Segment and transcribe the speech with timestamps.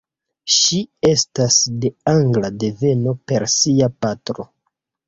[0.53, 0.79] Ŝi
[1.09, 4.53] estas de angla deveno per sia patro.